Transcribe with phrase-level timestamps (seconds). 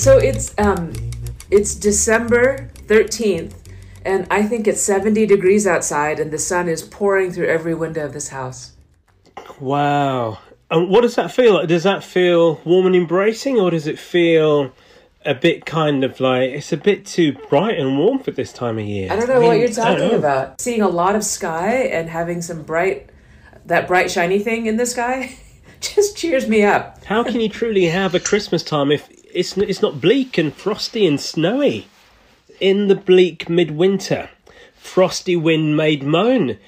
[0.00, 0.92] So it's um,
[1.50, 3.68] it's December thirteenth,
[4.06, 8.06] and I think it's seventy degrees outside, and the sun is pouring through every window
[8.06, 8.72] of this house.
[9.60, 10.38] Wow.
[10.70, 11.68] And what does that feel like?
[11.68, 14.72] Does that feel warm and embracing, or does it feel
[15.24, 18.78] a bit kind of like it's a bit too bright and warm for this time
[18.78, 19.12] of year?
[19.12, 20.60] I don't know mean, what you're talking about.
[20.60, 23.10] Seeing a lot of sky and having some bright,
[23.66, 25.36] that bright shiny thing in the sky,
[25.80, 27.04] just cheers me up.
[27.04, 31.06] How can you truly have a Christmas time if it's it's not bleak and frosty
[31.06, 31.86] and snowy?
[32.58, 34.28] In the bleak midwinter,
[34.74, 36.58] frosty wind made moan.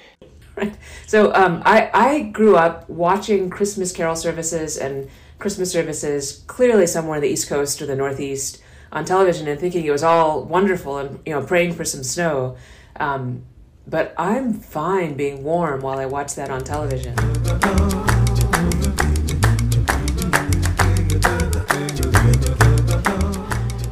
[0.55, 0.75] Right.
[1.07, 5.09] So um, I I grew up watching Christmas carol services and
[5.43, 9.83] Christmas services clearly somewhere in the East Coast or the Northeast on television and thinking
[9.83, 12.55] it was all wonderful and you know praying for some snow.
[12.95, 13.43] Um,
[13.85, 17.17] but I'm fine being warm while I watch that on television.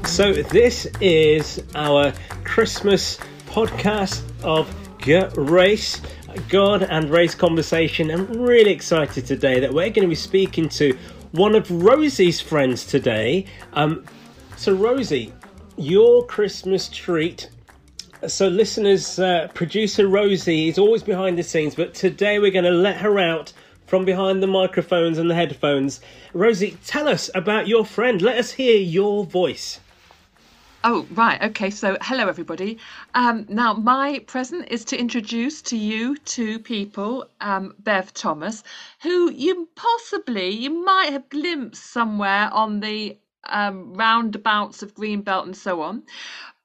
[0.06, 2.14] So this is our
[2.46, 4.74] Christmas podcast of
[5.36, 6.02] Race,
[6.48, 8.10] God and Race conversation.
[8.10, 10.98] I'm really excited today that we're going to be speaking to
[11.32, 13.46] one of Rosie's friends today.
[13.74, 14.06] Um,
[14.58, 15.34] so Rosie,
[15.78, 17.50] your Christmas treat.
[18.28, 22.72] So listeners, uh, producer Rosie is always behind the scenes, but today we're going to
[22.72, 23.54] let her out
[23.88, 26.00] from behind the microphones and the headphones.
[26.34, 28.22] Rosie, tell us about your friend.
[28.22, 29.81] Let us hear your voice.
[30.84, 31.40] Oh, right.
[31.44, 31.70] Okay.
[31.70, 32.80] So, hello, everybody.
[33.14, 38.64] Um, now, my present is to introduce to you two people, um, Bev Thomas,
[39.04, 43.16] who you possibly, you might have glimpsed somewhere on the
[43.48, 46.02] um, roundabouts of Greenbelt and so on.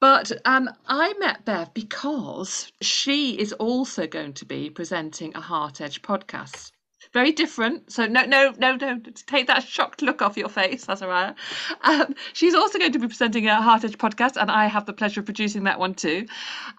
[0.00, 6.00] But um, I met Bev because she is also going to be presenting a HeartEdge
[6.00, 6.72] podcast.
[7.16, 7.90] Very different.
[7.90, 9.00] So no, no, no, no.
[9.26, 11.34] Take that shocked look off your face, Azariah.
[11.80, 15.20] Um, she's also going to be presenting a HeartEdge podcast, and I have the pleasure
[15.20, 16.26] of producing that one too.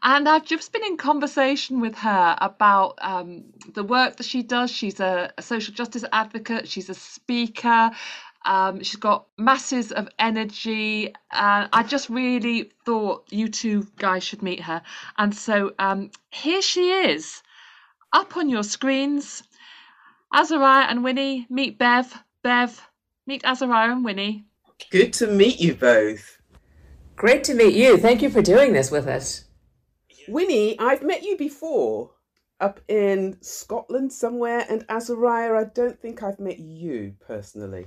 [0.03, 4.69] And I've just been in conversation with her about um, the work that she does.
[4.69, 6.67] She's a, a social justice advocate.
[6.67, 7.89] She's a speaker.
[8.45, 11.15] Um, she's got masses of energy.
[11.31, 14.83] And I just really thought you two guys should meet her.
[15.17, 17.41] And so um, here she is,
[18.13, 19.41] up on your screens.
[20.33, 22.13] Azariah and Winnie, meet Bev.
[22.43, 22.81] Bev,
[23.25, 24.45] meet Azariah and Winnie.
[24.91, 26.39] Good to meet you both.
[27.15, 27.97] Great to meet you.
[27.97, 29.45] Thank you for doing this with us.
[30.27, 32.11] Winnie, I've met you before
[32.59, 37.85] up in Scotland somewhere, and Azariah, I don't think I've met you personally.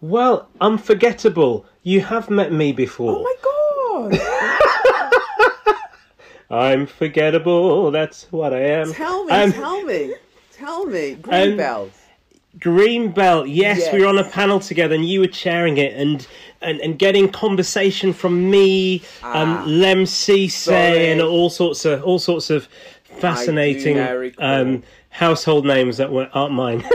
[0.00, 1.66] Well, unforgettable.
[1.82, 3.16] You have met me before.
[3.16, 5.76] Oh my god!
[6.50, 7.90] I'm forgettable.
[7.90, 8.92] That's what I am.
[8.92, 10.14] tell me, Um, tell me,
[10.56, 11.16] tell me.
[11.20, 11.90] Greenbelt.
[12.58, 13.46] Greenbelt.
[13.52, 16.26] Yes, we were on a panel together, and you were chairing it, and
[16.62, 22.18] and, and getting conversation from me, um, Ah, Lemn Sissay, and all sorts of all
[22.18, 22.68] sorts of
[23.02, 23.98] fascinating
[24.38, 26.84] um, household names that were aren't mine.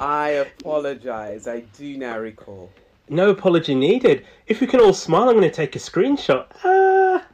[0.00, 1.46] I apologise.
[1.46, 2.70] I do now recall.
[3.08, 4.24] no apology needed.
[4.46, 6.46] If we can all smile, I'm going to take a screenshot.
[6.64, 7.24] Ah.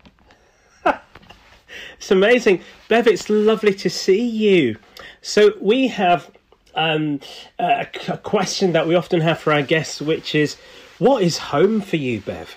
[1.96, 2.60] It's amazing.
[2.88, 4.76] Bev, it's lovely to see you.
[5.22, 6.30] So, we have
[6.74, 7.20] um,
[7.58, 10.56] a, a question that we often have for our guests, which is
[10.98, 12.56] what is home for you, Bev?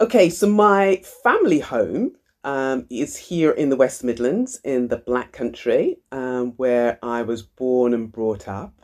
[0.00, 2.12] Okay, so my family home
[2.44, 7.42] um, is here in the West Midlands in the Black Country, um, where I was
[7.42, 8.74] born and brought up.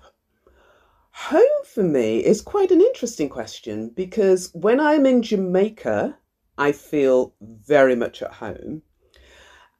[1.10, 6.16] Home for me is quite an interesting question because when I'm in Jamaica,
[6.58, 8.82] I feel very much at home.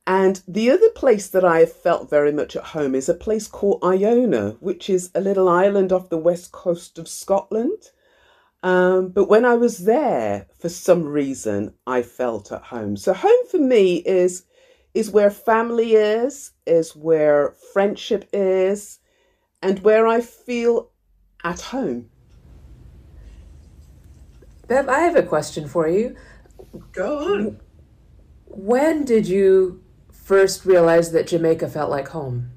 [0.06, 3.46] And the other place that I have felt very much at home is a place
[3.46, 7.90] called Iona, which is a little island off the west coast of Scotland.
[8.62, 12.96] Um, but when I was there, for some reason, I felt at home.
[12.96, 14.44] So home for me is
[14.94, 18.98] is where family is, is where friendship is,
[19.62, 20.90] and where I feel
[21.44, 22.08] at home.
[24.66, 26.16] Bev, I have a question for you.
[26.92, 27.60] Go on.
[28.46, 29.82] When did you
[30.12, 32.50] first realize that Jamaica felt like home?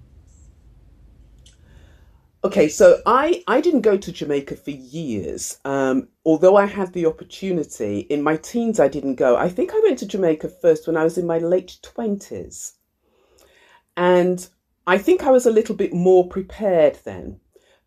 [2.43, 5.59] Okay, so I, I didn't go to Jamaica for years.
[5.63, 9.37] Um, although I had the opportunity in my teens, I didn't go.
[9.37, 12.73] I think I went to Jamaica first when I was in my late 20s.
[13.95, 14.47] And
[14.87, 17.39] I think I was a little bit more prepared then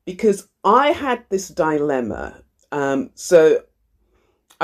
[0.04, 2.44] because I had this dilemma.
[2.70, 3.62] Um, so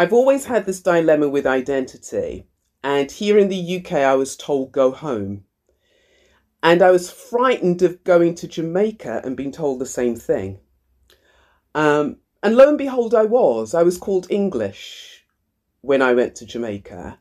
[0.01, 2.47] I've always had this dilemma with identity.
[2.83, 5.45] And here in the UK, I was told go home.
[6.63, 10.61] And I was frightened of going to Jamaica and being told the same thing.
[11.75, 13.75] Um, and lo and behold, I was.
[13.75, 15.27] I was called English
[15.83, 17.19] when I went to Jamaica.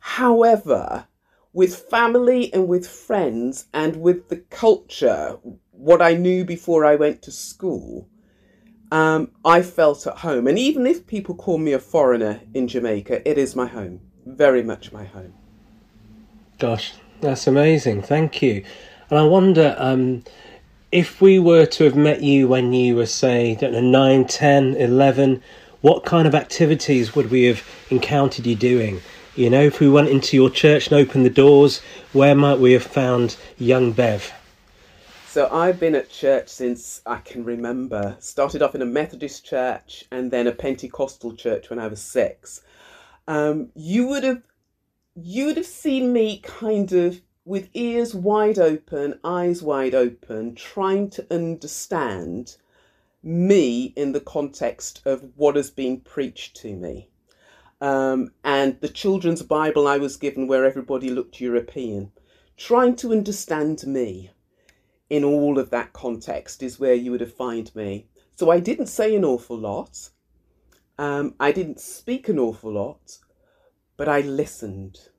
[0.00, 1.08] However,
[1.52, 5.36] with family and with friends and with the culture,
[5.70, 8.08] what I knew before I went to school,
[8.92, 10.46] um, I felt at home.
[10.46, 14.62] And even if people call me a foreigner in Jamaica, it is my home, very
[14.62, 15.32] much my home.
[16.58, 16.92] Gosh,
[17.22, 18.02] that's amazing.
[18.02, 18.62] Thank you.
[19.08, 20.24] And I wonder um,
[20.92, 24.74] if we were to have met you when you were, say, don't know, 9, 10,
[24.74, 25.42] 11,
[25.80, 29.00] what kind of activities would we have encountered you doing?
[29.34, 31.80] You know, if we went into your church and opened the doors,
[32.12, 34.34] where might we have found young Bev?
[35.32, 38.18] So I've been at church since I can remember.
[38.18, 42.60] Started off in a Methodist church and then a Pentecostal church when I was six.
[43.26, 44.42] Um, you would have
[45.16, 51.08] you would have seen me kind of with ears wide open, eyes wide open, trying
[51.08, 52.58] to understand
[53.22, 57.08] me in the context of what has been preached to me.
[57.80, 62.12] Um, and the children's Bible I was given, where everybody looked European,
[62.58, 64.30] trying to understand me
[65.12, 68.06] in all of that context is where you would have find me.
[68.34, 70.08] So I didn't say an awful lot.
[70.98, 73.18] Um, I didn't speak an awful lot,
[73.98, 75.10] but I listened.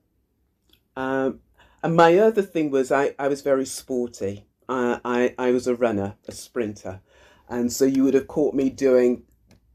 [0.96, 1.38] Um,
[1.80, 4.46] and my other thing was I, I was very sporty.
[4.68, 7.00] I, I was a runner, a sprinter.
[7.48, 9.22] And so you would have caught me doing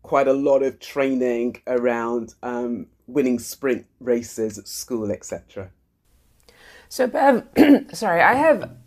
[0.04, 5.72] quite a lot of training around um, winning sprint races at school, etc.
[6.90, 7.48] So, Bev,
[7.94, 8.79] sorry, I have.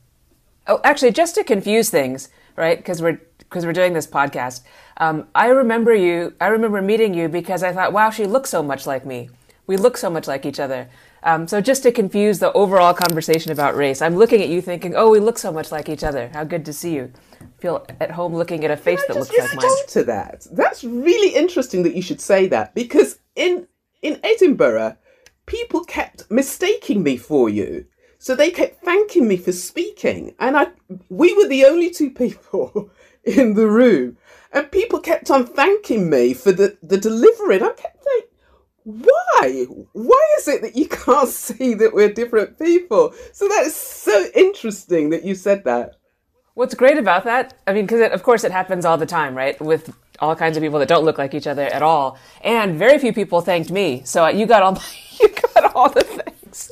[0.67, 2.77] Oh, actually, just to confuse things, right?
[2.79, 4.63] Because we're because we're doing this podcast.
[4.97, 6.35] Um, I remember you.
[6.41, 9.29] I remember meeting you because I thought, wow, she looks so much like me.
[9.67, 10.89] We look so much like each other.
[11.23, 14.95] Um, so just to confuse the overall conversation about race, I'm looking at you thinking,
[14.97, 16.31] oh, we look so much like each other.
[16.33, 17.13] How good to see you.
[17.59, 19.87] Feel at home looking at a face that looks like mine.
[19.89, 20.47] to that.
[20.51, 23.69] That's really interesting that you should say that because in
[24.01, 24.97] in Edinburgh,
[25.47, 27.87] people kept mistaking me for you.
[28.23, 30.69] So they kept thanking me for speaking, and I
[31.09, 32.89] we were the only two people
[33.25, 34.17] in the room,
[34.53, 37.57] and people kept on thanking me for the the delivery.
[37.57, 38.23] And I kept saying,
[38.85, 39.65] why?
[39.93, 43.13] Why is it that you can't see that we're different people?
[43.33, 45.97] So that is so interesting that you said that.
[46.55, 49.61] What's great about that, I mean, because of course it happens all the time, right?
[49.61, 53.01] With all kinds of people that don't look like each other at all, and very
[53.01, 54.03] few people thanked me.
[54.05, 54.81] So you got all
[55.21, 56.71] you got all the thanks.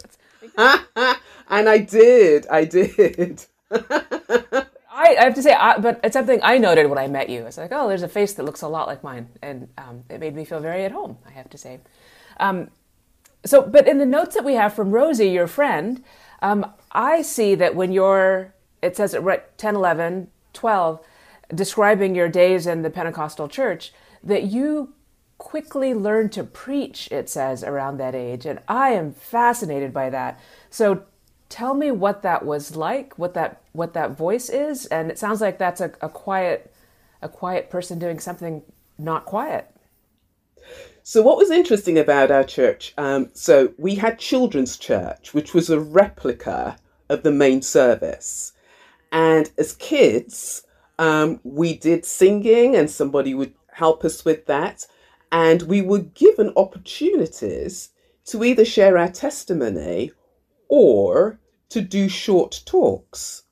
[1.51, 3.45] And I did, I did.
[3.71, 7.47] I, I, have to say, I, but it's something I noted when I met you.
[7.47, 10.21] It's like, oh, there's a face that looks a lot like mine, and um, it
[10.21, 11.19] made me feel very at home.
[11.27, 11.81] I have to say.
[12.39, 12.71] Um,
[13.45, 16.05] so, but in the notes that we have from Rosie, your friend,
[16.43, 21.01] um, I see that when you're, it says at 10, 11, 12,
[21.55, 23.93] describing your days in the Pentecostal church,
[24.23, 24.93] that you
[25.39, 28.45] quickly learned to preach, it says, around that age.
[28.45, 30.39] And I am fascinated by that.
[30.69, 31.05] So
[31.51, 35.43] tell me what that was like, what that what that voice is, and it sounds
[35.43, 36.73] like that's a, a quiet
[37.21, 38.63] a quiet person doing something
[38.99, 39.71] not quiet.
[41.03, 42.95] So, what was interesting about our church?
[42.97, 46.77] Um, so, we had children's church, which was a replica
[47.09, 48.53] of the main service.
[49.13, 50.63] And as kids,
[50.99, 54.87] um, we did singing, and somebody would help us with that.
[55.33, 57.91] And we were given opportunities
[58.27, 60.13] to either share our testimony
[60.71, 63.43] or to do short talks.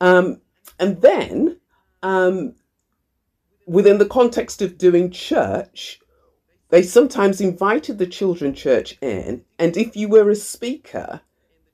[0.00, 0.40] Um,
[0.80, 1.60] and then,
[2.02, 2.54] um,
[3.66, 6.00] within the context of doing church,
[6.70, 11.20] they sometimes invited the children church in, and if you were a speaker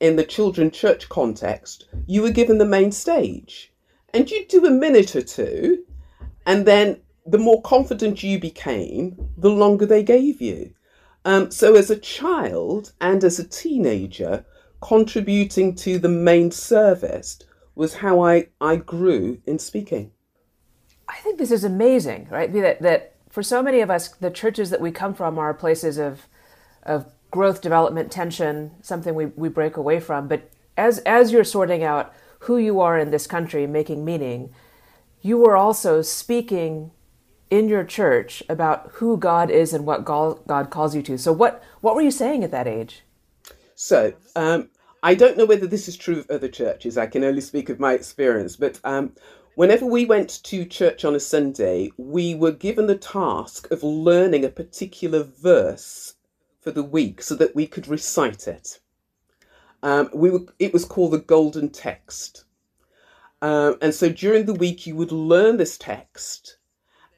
[0.00, 3.72] in the children church context, you were given the main stage.
[4.12, 5.84] And you'd do a minute or two,
[6.44, 10.74] and then the more confident you became, the longer they gave you.
[11.24, 14.44] Um, so, as a child and as a teenager,
[14.80, 17.38] contributing to the main service
[17.74, 20.12] was how I, I grew in speaking.
[21.08, 22.52] I think this is amazing, right?
[22.52, 25.98] That, that for so many of us, the churches that we come from are places
[25.98, 26.26] of,
[26.82, 30.28] of growth, development, tension, something we, we break away from.
[30.28, 34.52] But as, as you're sorting out who you are in this country, making meaning,
[35.20, 36.92] you were also speaking
[37.50, 41.18] in your church about who God is and what God calls you to.
[41.18, 43.02] So, what, what were you saying at that age?
[43.74, 44.70] So, um,
[45.02, 46.98] I don't know whether this is true of other churches.
[46.98, 48.56] I can only speak of my experience.
[48.56, 49.14] But um,
[49.54, 54.44] whenever we went to church on a Sunday, we were given the task of learning
[54.44, 56.14] a particular verse
[56.60, 58.80] for the week so that we could recite it.
[59.82, 62.44] Um, we were, it was called the Golden Text.
[63.40, 66.58] Um, and so during the week, you would learn this text,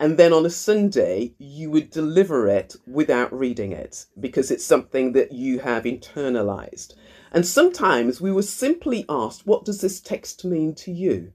[0.03, 5.13] and then on a Sunday, you would deliver it without reading it because it's something
[5.13, 6.95] that you have internalized.
[7.31, 11.35] And sometimes we were simply asked, What does this text mean to you?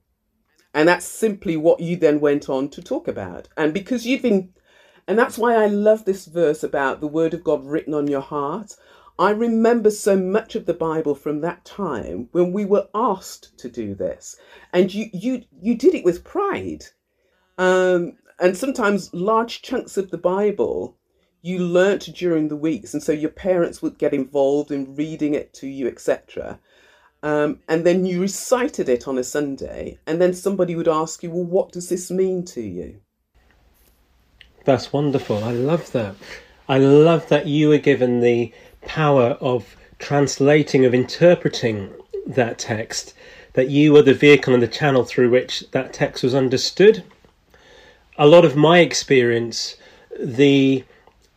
[0.73, 3.47] And that's simply what you then went on to talk about.
[3.55, 4.49] And because you've been,
[5.07, 8.19] and that's why I love this verse about the word of God written on your
[8.19, 8.75] heart.
[9.17, 13.69] I remember so much of the Bible from that time when we were asked to
[13.69, 14.35] do this,
[14.73, 16.83] and you you you did it with pride,
[17.57, 20.97] um, and sometimes large chunks of the Bible
[21.41, 25.53] you learnt during the weeks, and so your parents would get involved in reading it
[25.53, 26.59] to you, etc.
[27.23, 31.31] Um, and then you recited it on a Sunday, and then somebody would ask you,
[31.31, 32.97] "Well, what does this mean to you?"
[34.65, 35.43] That's wonderful.
[35.43, 36.15] I love that.
[36.67, 38.51] I love that you were given the
[38.81, 41.89] power of translating, of interpreting
[42.25, 43.13] that text,
[43.53, 47.03] that you were the vehicle and the channel through which that text was understood.
[48.19, 49.75] A lot of my experience,
[50.19, 50.83] the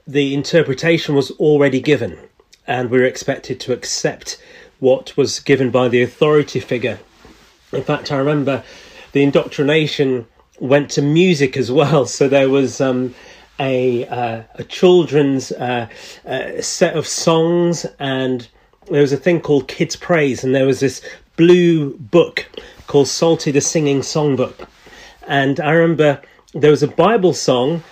[0.06, 2.18] the interpretation was already given,
[2.66, 4.40] and we were expected to accept
[4.78, 6.98] what was given by the authority figure.
[7.72, 8.64] In fact, I remember
[9.12, 10.26] the indoctrination
[10.58, 13.14] went to music as well, so there was um,
[13.58, 15.86] a, uh, a children's uh,
[16.26, 18.48] uh, set of songs, and
[18.90, 21.02] there was a thing called Kids Praise, and there was this
[21.36, 22.46] blue book
[22.86, 24.66] called Psalty the Singing Songbook.
[25.28, 26.20] And I remember
[26.54, 27.82] there was a Bible song,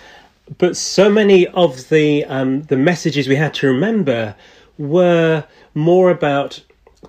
[0.57, 4.35] but so many of the um, the messages we had to remember
[4.77, 5.43] were
[5.75, 6.59] more about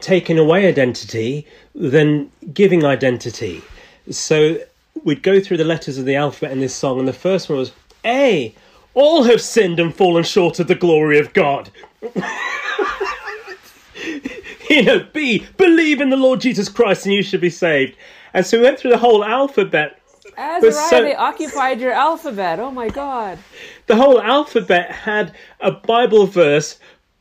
[0.00, 3.62] taking away identity than giving identity.
[4.10, 4.58] So
[5.04, 7.58] we'd go through the letters of the alphabet in this song, and the first one
[7.58, 7.72] was
[8.04, 8.54] A.
[8.94, 11.70] All have sinned and fallen short of the glory of God.
[14.68, 15.46] you know, B.
[15.56, 17.96] Believe in the Lord Jesus Christ and you should be saved.
[18.34, 19.99] And so we went through the whole alphabet.
[20.40, 22.58] Azariah, so- they occupied your alphabet.
[22.58, 23.38] Oh my God.
[23.86, 26.78] The whole alphabet had a Bible verse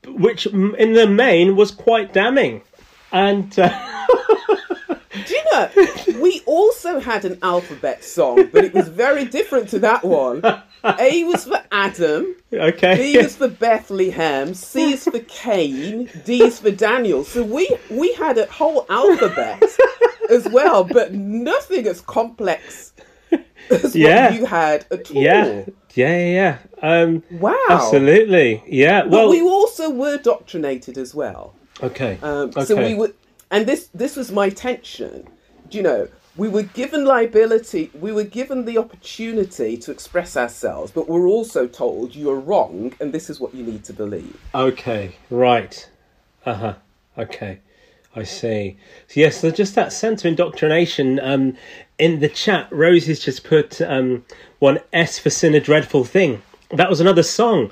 [0.07, 2.61] which, in the main, was quite damning.
[3.11, 4.05] And uh,
[5.25, 9.79] Do you know, we also had an alphabet song, but it was very different to
[9.79, 10.41] that one.
[10.83, 12.95] A was for Adam, Okay.
[12.95, 17.23] B okay, was for Bethlehem, C is for Cain, D is for Daniel.
[17.23, 19.61] So we we had a whole alphabet
[20.29, 22.93] as well, but nothing as complex
[23.71, 24.31] as Yeah.
[24.31, 25.21] you had at all.
[25.21, 25.63] yeah,
[25.95, 26.57] yeah, yeah, yeah.
[26.81, 27.55] Um, Wow.
[27.69, 29.01] absolutely, yeah.
[29.03, 31.53] But Well, we also were doctrinated as well.
[31.83, 32.65] okay, Um, okay.
[32.65, 33.11] So we were,
[33.51, 35.27] and this this was my tension.
[35.69, 36.07] Do you know?
[36.37, 37.91] We were given liability.
[37.99, 43.11] We were given the opportunity to express ourselves, but we're also told you're wrong, and
[43.11, 44.37] this is what you need to believe.
[44.55, 45.89] Okay, right.
[46.45, 46.73] Uh huh.
[47.17, 47.59] Okay,
[48.15, 48.77] I see.
[49.07, 51.19] So yes, so just that sense of indoctrination.
[51.19, 51.55] Um,
[51.97, 54.25] in the chat, Rose has just put um,
[54.59, 56.41] one S for sin, a dreadful thing.
[56.71, 57.71] That was another song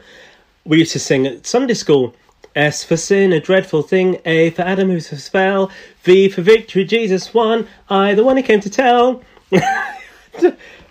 [0.66, 2.14] we used to sing at Sunday school.
[2.56, 4.20] S for sin, a dreadful thing.
[4.26, 5.72] A for Adam who fell.
[6.04, 7.68] V for victory, Jesus won.
[7.90, 9.24] I, the one who came to tell.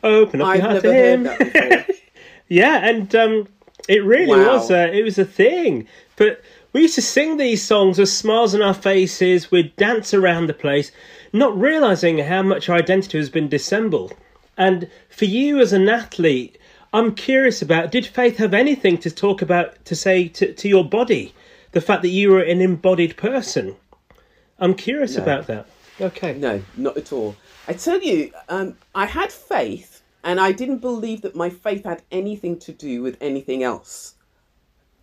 [0.04, 1.84] Open up I've your heart to him.
[2.48, 3.48] Yeah, and um,
[3.88, 4.54] it really Wow.
[4.54, 4.70] was.
[4.70, 5.88] A, it was a thing.
[6.14, 6.42] But
[6.76, 9.50] we used to sing these songs with smiles on our faces.
[9.50, 10.92] We'd dance around the place,
[11.32, 14.14] not realizing how much our identity has been dissembled.
[14.58, 16.58] And for you as an athlete,
[16.92, 20.84] I'm curious about: Did faith have anything to talk about to say to, to your
[20.84, 21.32] body?
[21.72, 23.76] The fact that you were an embodied person.
[24.58, 25.22] I'm curious No.
[25.22, 25.66] about that.
[25.98, 26.34] Okay.
[26.34, 27.36] no, not at all.
[27.66, 32.02] I tell you, um, I had faith, and I didn't believe that my faith had
[32.12, 34.16] anything to do with anything else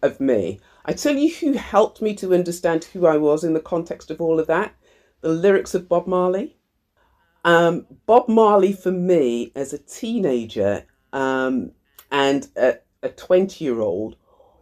[0.03, 0.59] of me.
[0.85, 4.19] I tell you who helped me to understand who I was in the context of
[4.19, 4.75] all of that?
[5.21, 6.57] The lyrics of Bob Marley.
[7.45, 11.71] Um, Bob Marley, for me, as a teenager um,
[12.11, 14.17] and a, a 20 year old,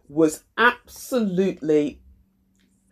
[0.08, 2.00] was absolutely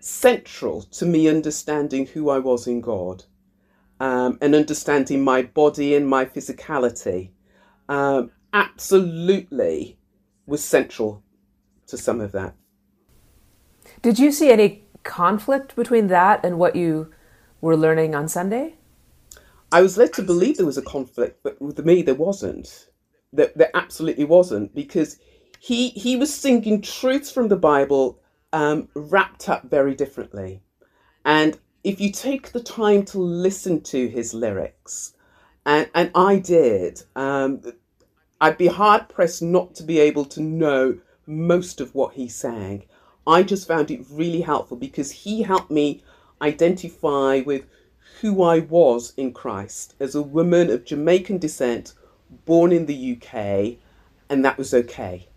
[0.01, 3.25] central to me understanding who I was in God
[4.01, 7.31] um, and understanding my body and my physicality.
[7.89, 9.99] Um, absolutely
[10.47, 11.23] was central
[11.87, 12.55] to some of that.
[14.03, 17.13] Did you see any conflict between that and what you
[17.61, 18.75] were learning on Sunday?
[19.73, 22.89] I was led to believe there was a conflict, but with me there wasn't.
[23.33, 25.19] There, there absolutely wasn't because
[25.59, 28.19] he he was singing truths from the Bible
[28.53, 30.63] um, wrapped up very differently.
[31.25, 35.15] And if you take the time to listen to his lyrics,
[35.67, 37.03] And, and I did.
[37.15, 37.61] Um,
[38.41, 42.85] I'd be hard pressed not to be able to know most of what he sang.
[43.31, 46.03] I just found it really helpful because he helped me
[46.43, 47.65] identify with
[48.21, 51.95] who I was in Christ as a woman of Jamaican descent,
[52.45, 53.79] born in the UK,
[54.29, 55.29] and that was okay.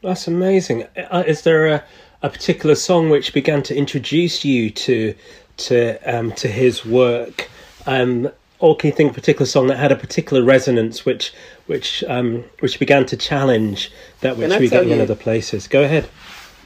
[0.00, 0.84] That's amazing.
[1.10, 1.84] Uh, is there a,
[2.22, 5.14] a particular song which began to introduce you to
[5.56, 7.50] to um, to his work?
[7.84, 11.32] Um, or can you think of a particular song that had a particular resonance, which
[11.66, 15.66] which um, which began to challenge that which we get in other places?
[15.66, 16.08] Go ahead.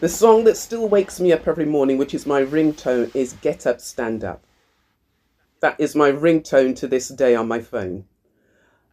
[0.03, 3.69] The song that still wakes me up every morning, which is my ringtone, is "Get
[3.69, 4.43] Up, Stand Up."
[5.61, 8.07] That is my ringtone to this day on my phone.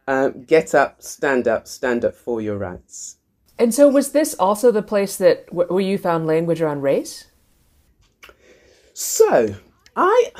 [0.06, 3.16] Uh, get up, stand up, stand up for your rights.
[3.58, 7.24] And so, was this also the place that where you found language around race?
[8.94, 9.56] So,
[9.96, 10.30] I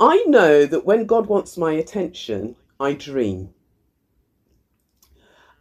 [0.00, 3.52] I know that when God wants my attention, I dream.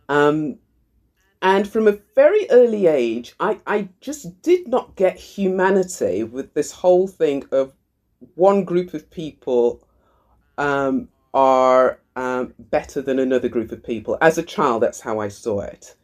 [0.07, 0.59] Um,
[1.41, 6.71] and from a very early age, I, I just did not get humanity with this
[6.71, 7.73] whole thing of
[8.35, 9.81] one group of people
[10.57, 14.17] um, are um, better than another group of people.
[14.19, 15.95] As a child, that's how I saw it.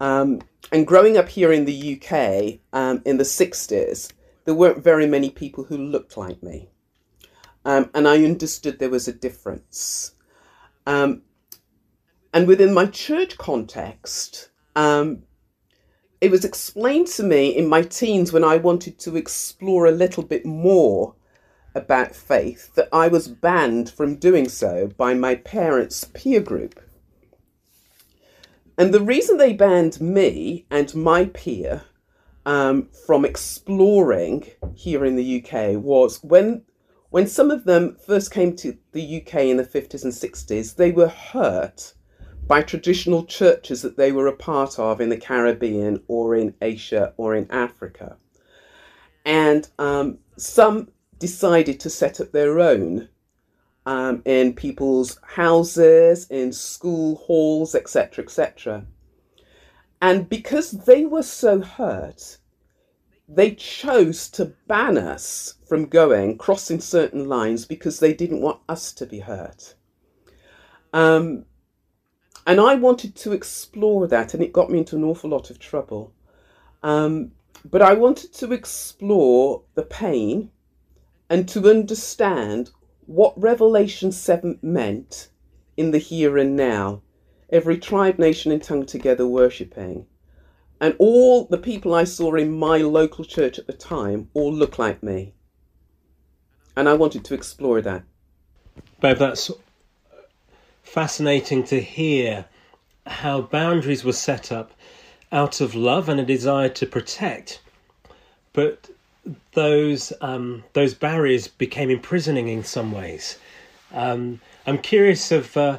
[0.00, 0.40] Um,
[0.72, 4.12] and growing up here in the UK um, in the 60s,
[4.44, 6.70] there weren't very many people who looked like me.
[7.64, 10.12] Um, and I understood there was a difference.
[10.86, 11.22] Um,
[12.32, 15.22] and within my church context, um,
[16.20, 20.22] it was explained to me in my teens when I wanted to explore a little
[20.22, 21.14] bit more
[21.74, 26.80] about faith that I was banned from doing so by my parents' peer group.
[28.78, 31.82] And the reason they banned me and my peer
[32.46, 36.62] um, from exploring here in the UK was when
[37.10, 40.90] when some of them first came to the UK in the 50s and 60s, they
[40.90, 41.92] were hurt
[42.46, 47.14] by traditional churches that they were a part of in the Caribbean or in Asia
[47.16, 48.16] or in Africa.
[49.24, 53.08] And um, some decided to set up their own
[53.86, 58.86] um, in people's houses, in school halls, etc., etc.
[60.00, 62.38] And because they were so hurt,
[63.28, 68.92] they chose to ban us from going, crossing certain lines, because they didn't want us
[68.94, 69.74] to be hurt.
[70.92, 71.46] Um,
[72.46, 75.58] and I wanted to explore that, and it got me into an awful lot of
[75.58, 76.12] trouble.
[76.82, 77.32] Um,
[77.64, 80.50] but I wanted to explore the pain
[81.30, 82.70] and to understand
[83.06, 85.28] what Revelation 7 meant
[85.76, 87.02] in the here and now.
[87.50, 90.06] Every tribe, nation, and tongue together worshipping.
[90.80, 94.78] And all the people I saw in my local church at the time all look
[94.78, 95.34] like me.
[96.76, 98.02] And I wanted to explore that.
[99.00, 99.50] Bev, that's
[100.92, 102.44] fascinating to hear
[103.06, 104.72] how boundaries were set up
[105.32, 107.62] out of love and a desire to protect.
[108.52, 108.90] But
[109.54, 113.38] those um, those barriers became imprisoning in some ways.
[113.94, 115.78] Um, I'm curious of uh,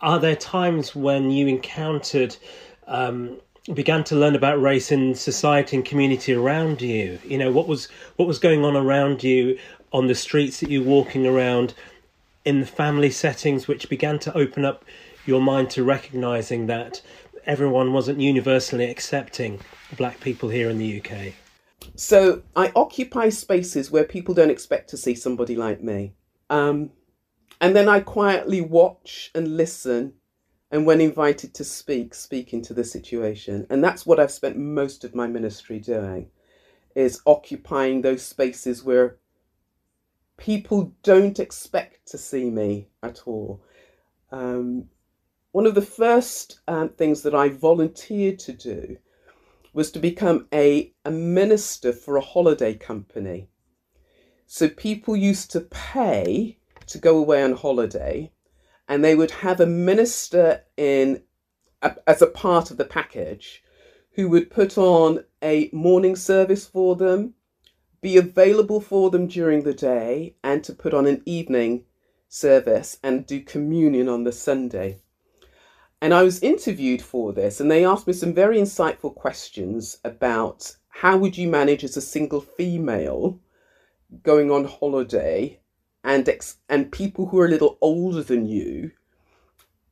[0.00, 2.36] are there times when you encountered
[2.86, 3.38] um,
[3.74, 7.18] began to learn about race in society and community around you?
[7.24, 9.58] You know what was what was going on around you
[9.92, 11.74] on the streets that you were walking around
[12.44, 14.84] in the family settings, which began to open up
[15.26, 17.00] your mind to recognizing that
[17.46, 19.60] everyone wasn't universally accepting
[19.96, 21.34] black people here in the UK.
[21.94, 26.14] So I occupy spaces where people don't expect to see somebody like me.
[26.50, 26.90] Um,
[27.60, 30.14] and then I quietly watch and listen,
[30.70, 33.66] and when invited to speak, speak into the situation.
[33.70, 36.30] And that's what I've spent most of my ministry doing,
[36.94, 39.16] is occupying those spaces where
[40.36, 43.62] people don't expect to see me at all.
[44.30, 44.88] Um,
[45.52, 48.96] one of the first um, things that I volunteered to do
[49.74, 53.48] was to become a, a minister for a holiday company.
[54.46, 58.32] So people used to pay to go away on holiday,
[58.88, 61.22] and they would have a minister in
[61.80, 63.62] a, as a part of the package
[64.12, 67.34] who would put on a morning service for them,
[68.02, 71.84] be available for them during the day, and to put on an evening
[72.28, 74.98] service and do communion on the Sunday.
[76.00, 80.76] And I was interviewed for this, and they asked me some very insightful questions about
[80.88, 83.38] how would you manage as a single female
[84.24, 85.60] going on holiday
[86.02, 88.90] and ex- and people who are a little older than you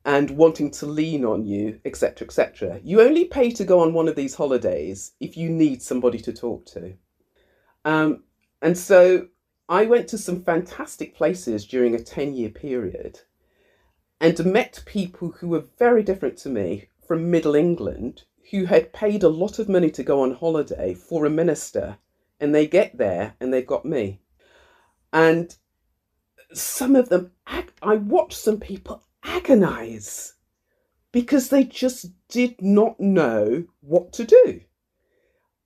[0.03, 2.81] and wanting to lean on you, etc., etc.
[2.83, 6.33] You only pay to go on one of these holidays if you need somebody to
[6.33, 6.95] talk to.
[7.85, 8.23] Um,
[8.61, 9.27] and so
[9.67, 13.21] I went to some fantastic places during a 10 year period
[14.19, 19.23] and met people who were very different to me from Middle England who had paid
[19.23, 21.97] a lot of money to go on holiday for a minister
[22.39, 24.19] and they get there and they've got me.
[25.13, 25.55] And
[26.53, 30.33] some of them, I watched some people agonize
[31.11, 34.61] because they just did not know what to do.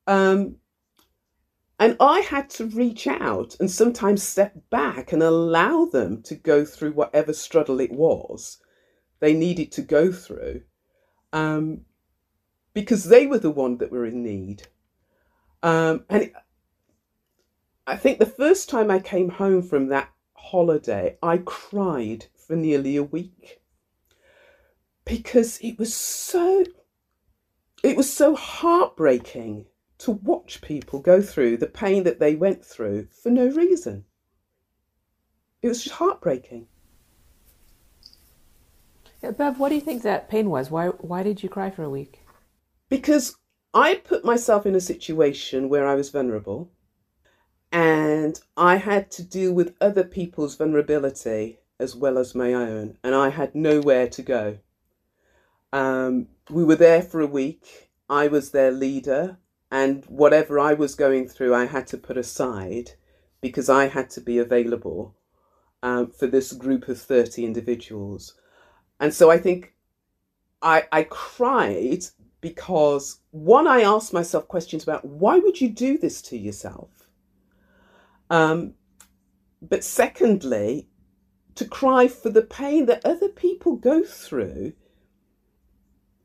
[0.08, 0.58] Um,
[1.80, 6.64] and I had to reach out and sometimes step back and allow them to go
[6.66, 8.60] through whatever struggle it was
[9.20, 10.62] they needed to go through
[11.34, 11.82] um,
[12.74, 14.68] because they were the one that were in need.
[15.64, 16.34] Um, and it,
[17.88, 22.96] I think the first time I came home from that holiday, I cried for nearly
[22.98, 23.62] a week
[25.06, 26.66] because it was so
[27.84, 29.66] it was so heartbreaking
[30.06, 34.06] to watch people go through the pain that they went through for no reason.
[35.62, 36.68] It was just heartbreaking.
[39.22, 40.70] Yeah, Bev, what do you think that pain was?
[40.70, 42.22] Why why did you cry for a week?
[42.90, 43.36] Because
[43.74, 46.72] I put myself in a situation where I was vulnerable
[47.72, 53.14] and I had to deal with other people's vulnerability as well as my own, and
[53.14, 54.60] I had nowhere to go.
[55.74, 57.90] Um, we were there for a week.
[58.10, 59.40] I was their leader,
[59.72, 62.92] and whatever I was going through, I had to put aside
[63.42, 65.16] because I had to be available
[65.84, 68.36] um, for this group of 30 individuals.
[69.00, 69.74] And so I think
[70.62, 72.06] I, I cried
[72.42, 76.90] because one, I asked myself questions about why would you do this to yourself?
[78.30, 78.74] Um,
[79.62, 80.88] but secondly,
[81.56, 84.74] to cry for the pain that other people go through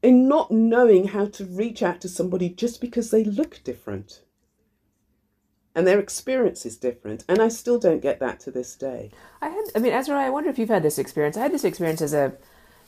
[0.02, 4.22] in not knowing how to reach out to somebody just because they look different.
[5.74, 9.10] And their experience is different and i still don't get that to this day.
[9.40, 11.36] I had i mean ezra i wonder if you've had this experience.
[11.36, 12.32] I had this experience as a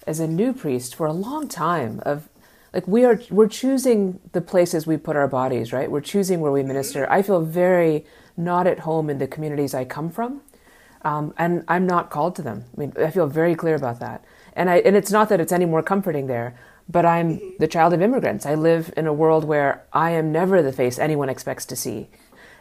[0.06, 2.28] as a new priest for a long time of
[2.74, 5.90] like we are we're choosing the places we put our bodies right?
[5.90, 7.10] We're choosing where we minister.
[7.10, 8.04] I feel very
[8.36, 10.40] not at home in the communities i come from
[11.02, 12.64] um, and i'm not called to them.
[12.76, 14.24] I mean i feel very clear about that.
[14.54, 17.92] And i and it's not that it's any more comforting there but I'm the child
[17.92, 18.46] of immigrants.
[18.46, 22.08] I live in a world where I am never the face anyone expects to see,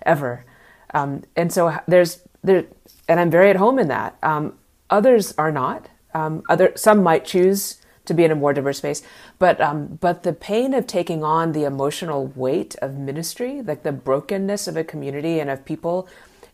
[0.06, 0.46] ever.
[0.94, 2.66] Um, and so there's there,
[3.08, 4.18] and I'm very at home in that.
[4.24, 4.58] Um,
[4.90, 5.90] others are not.
[6.14, 9.02] Um, other some might choose to be in a more diverse space,
[9.40, 13.92] but um, but the pain of taking on the emotional weight of ministry, like the
[13.92, 16.08] brokenness of a community and of people,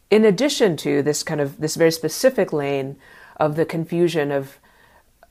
[0.09, 2.97] in addition to this kind of this very specific lane
[3.37, 4.59] of the confusion of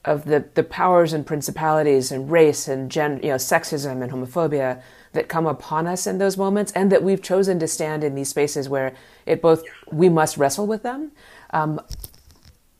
[0.06, 4.80] of the, the powers and principalities and race and gen, you know, sexism and homophobia
[5.12, 8.28] that come upon us in those moments, and that we've chosen to stand in these
[8.28, 8.94] spaces where
[9.26, 11.10] it both we must wrestle with them.
[11.50, 11.80] Um,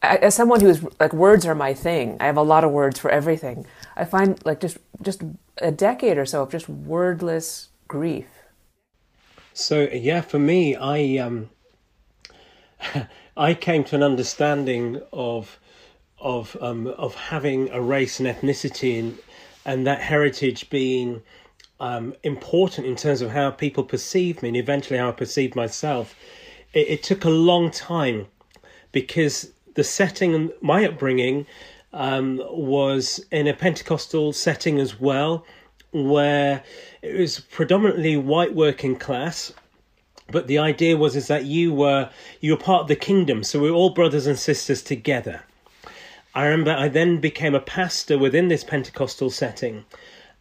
[0.03, 2.99] as someone who is like words are my thing, I have a lot of words
[2.99, 3.67] for everything.
[3.97, 5.23] I find like just just
[5.59, 8.27] a decade or so of just wordless grief.
[9.53, 11.51] So yeah, for me, I um,
[13.37, 15.59] I came to an understanding of
[16.19, 19.19] of um, of having a race and ethnicity and
[19.65, 21.23] and that heritage being
[21.81, 26.15] um, important in terms of how people perceive me and eventually how I perceive myself.
[26.73, 28.27] It, it took a long time
[28.93, 31.47] because the setting and my upbringing
[31.93, 35.45] um, was in a Pentecostal setting as well,
[35.93, 36.63] where
[37.03, 39.53] it was predominantly white working class.
[40.31, 43.61] But the idea was is that you were you were part of the kingdom, so
[43.61, 45.43] we we're all brothers and sisters together.
[46.37, 49.87] I remember I then became a pastor within this Pentecostal setting.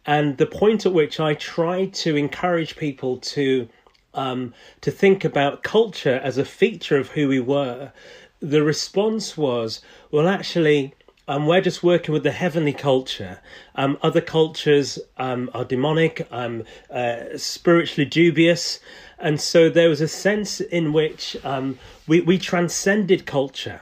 [0.04, 3.66] And the point at which I tried to encourage people to
[4.12, 7.92] um, to think about culture as a feature of who we were,
[8.40, 9.80] the response was,
[10.10, 10.94] well, actually,
[11.28, 13.40] um, we're just working with the heavenly culture.
[13.74, 18.80] Um, other cultures um, are demonic, um, uh, spiritually dubious.
[19.18, 23.80] And so there was a sense in which um, we, we transcended culture.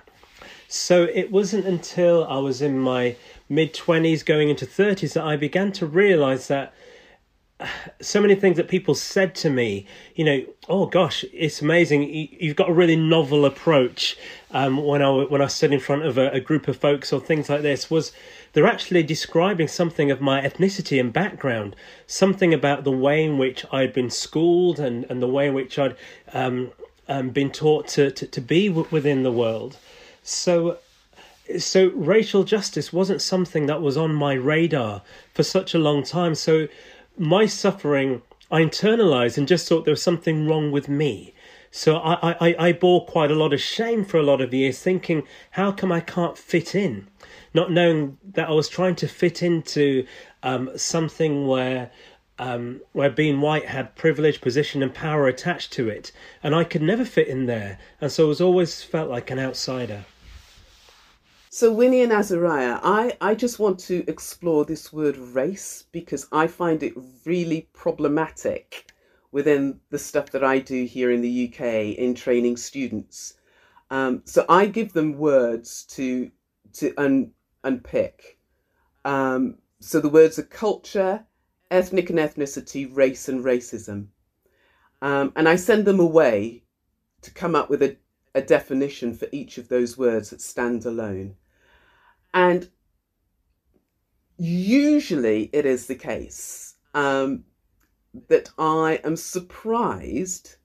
[0.74, 3.14] So it wasn't until I was in my
[3.48, 6.74] mid 20s, going into 30s, that I began to realize that
[8.00, 12.02] so many things that people said to me, you know, oh gosh, it's amazing.
[12.40, 14.16] You've got a really novel approach.
[14.50, 17.20] Um, when I when I stood in front of a, a, group of folks or
[17.20, 18.10] things like this, was
[18.52, 21.76] they're actually describing something of my ethnicity and background,
[22.08, 25.78] something about the way in which I'd been schooled and, and the way in which
[25.78, 25.94] I'd
[26.32, 26.72] um,
[27.06, 29.78] um, been taught to, to, to be within the world.
[30.24, 30.78] So
[31.58, 35.02] so racial justice wasn't something that was on my radar
[35.34, 36.34] for such a long time.
[36.34, 36.66] So
[37.18, 41.34] my suffering I internalized and just thought there was something wrong with me.
[41.70, 44.78] So I, I, I bore quite a lot of shame for a lot of years,
[44.78, 47.08] thinking, how come I can't fit in?
[47.52, 50.06] Not knowing that I was trying to fit into
[50.42, 51.90] um, something where
[52.38, 56.10] um, where being white had privilege, position, and power attached to it,
[56.42, 59.38] and I could never fit in there, and so I was always felt like an
[59.38, 60.04] outsider.
[61.56, 66.48] So, Winnie and Azariah, I, I just want to explore this word race because I
[66.48, 68.90] find it really problematic
[69.30, 73.34] within the stuff that I do here in the UK in training students.
[73.88, 76.32] Um, so I give them words to
[76.72, 77.30] to un,
[77.62, 78.40] unpick.
[79.04, 81.24] Um, so the words are culture,
[81.70, 84.08] ethnic and ethnicity, race and racism.
[85.02, 86.64] Um, and I send them away
[87.22, 87.96] to come up with a,
[88.34, 91.36] a definition for each of those words that stand alone.
[92.35, 92.68] And
[94.37, 97.44] usually it is the case um,
[98.29, 100.57] that I am surprised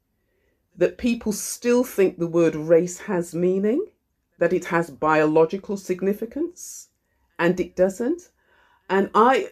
[0.76, 3.86] that people still think the word race has meaning,
[4.40, 6.88] that it has biological significance,
[7.38, 8.30] and it doesn't.
[8.90, 9.52] And I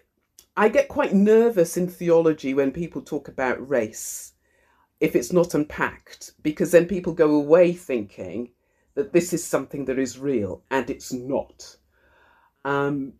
[0.56, 4.34] I get quite nervous in theology when people talk about race
[5.00, 8.50] if it's not unpacked, because then people go away thinking
[8.96, 11.78] that this is something that is real, and it's not.
[12.68, 13.14] Um,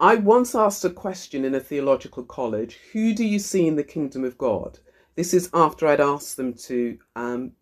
[0.00, 3.84] I once asked a question in a theological college Who do you see in the
[3.84, 4.78] kingdom of God?
[5.16, 7.52] This is after I'd asked them to um,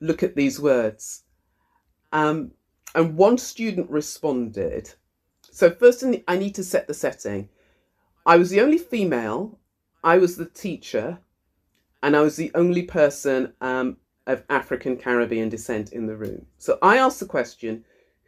[0.00, 1.22] look at these words.
[2.12, 2.52] Um,
[2.94, 4.94] and one student responded
[5.54, 7.48] so first, I need to set the setting.
[8.26, 9.60] I was the only female.
[10.02, 11.20] I was the teacher,
[12.02, 16.46] and I was the only person um, of African Caribbean descent in the room.
[16.58, 17.84] So I asked the question,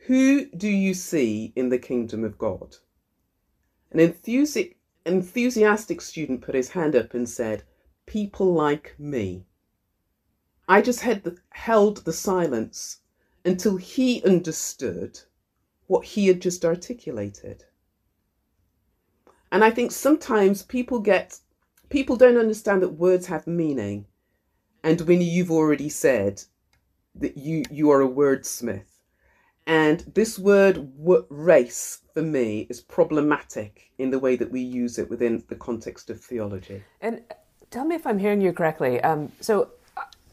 [0.07, 2.77] "Who do you see in the kingdom of God?"
[3.91, 4.75] An enthusi-
[5.07, 7.65] enthusiastic student put his hand up and said,
[8.05, 9.47] "People like me."
[10.69, 12.99] I just had the, held the silence
[13.45, 15.21] until he understood
[15.87, 17.65] what he had just articulated.
[19.53, 21.39] And I think sometimes people get,
[21.89, 24.07] people don't understand that words have meaning.
[24.83, 26.43] And Winnie, you've already said
[27.15, 28.96] that you, you are a wordsmith.
[29.67, 30.89] And this word
[31.29, 36.09] race for me is problematic in the way that we use it within the context
[36.09, 36.85] of theology.
[37.01, 37.23] And
[37.71, 39.01] tell me if I'm hearing you correctly.
[39.01, 39.71] Um, so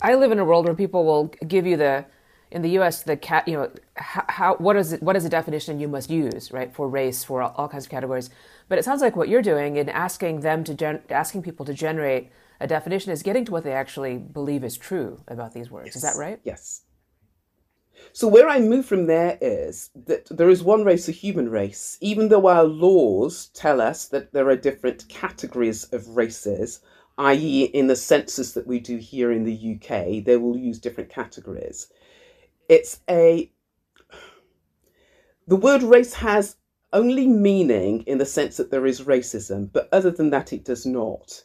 [0.02, 2.06] I live in a world where people will give you the
[2.52, 5.30] in the U.S., the cat, you know, how, how what is it, what is the
[5.30, 8.30] definition you must use, right, for race, for all, all kinds of categories.
[8.70, 11.74] But it sounds like what you're doing in asking them to gen- asking people to
[11.74, 15.88] generate a definition is getting to what they actually believe is true about these words.
[15.88, 15.96] Yes.
[15.96, 16.40] Is that right?
[16.44, 16.84] Yes.
[18.12, 21.98] So where I move from there is that there is one race, a human race.
[22.02, 26.82] Even though our laws tell us that there are different categories of races,
[27.18, 31.10] i.e., in the census that we do here in the UK, they will use different
[31.10, 31.88] categories
[32.70, 33.52] it's a
[35.48, 36.56] the word race has
[36.94, 40.86] only meaning in the sense that there is racism, but other than that, it does
[40.86, 41.44] not.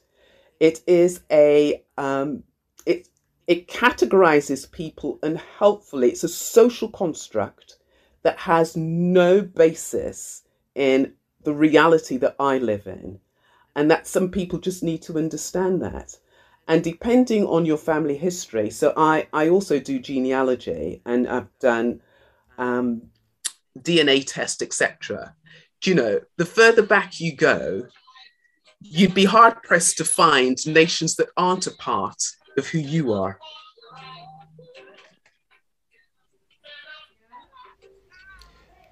[0.61, 2.45] It is a um,
[2.87, 3.09] it
[3.49, 6.11] it categorizes people unhelpfully.
[6.11, 7.79] It's a social construct
[8.23, 10.43] that has no basis
[10.77, 13.19] in the reality that I live in,
[13.75, 16.17] and that some people just need to understand that
[16.69, 22.01] and depending on your family history so i i also do genealogy and i've done
[22.59, 23.03] um,
[23.81, 25.35] dna test etc
[25.81, 27.87] do you know the further back you go
[28.81, 32.23] you'd be hard pressed to find nations that aren't a part
[32.59, 33.39] of who you are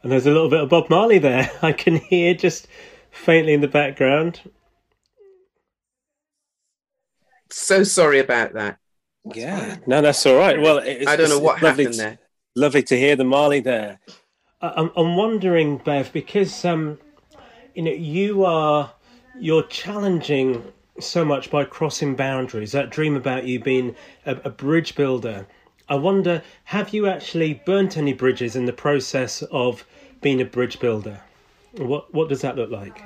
[0.02, 2.68] and there's a little bit of bob marley there i can hear just
[3.10, 4.40] faintly in the background
[7.50, 8.78] so sorry about that.
[9.34, 10.60] Yeah, no, that's all right.
[10.60, 12.18] Well, I don't know what happened to, there.
[12.54, 13.98] Lovely to hear the Marley there.
[14.60, 16.98] I'm, I'm wondering, Bev, because um,
[17.74, 18.92] you know you are
[19.38, 22.72] you're challenging so much by crossing boundaries.
[22.72, 25.46] That dream about you being a, a bridge builder.
[25.88, 29.86] I wonder, have you actually burnt any bridges in the process of
[30.20, 31.20] being a bridge builder?
[31.76, 33.02] What what does that look like?